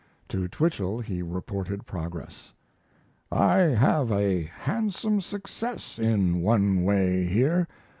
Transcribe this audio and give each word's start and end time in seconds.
To 0.29 0.47
Twichell 0.47 0.99
he 0.99 1.21
reported 1.21 1.85
progress: 1.85 2.51
I 3.31 3.57
have 3.57 4.11
a 4.11 4.41
handsome 4.51 5.21
success 5.21 5.99
in 5.99 6.41
one 6.41 6.81
way 6.81 7.25
here. 7.27 7.67